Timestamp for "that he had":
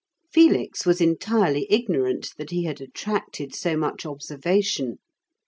2.37-2.81